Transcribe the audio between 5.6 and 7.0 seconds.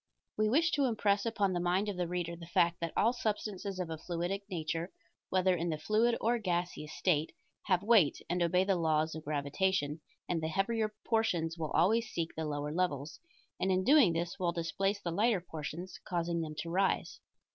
the fluid or gaseous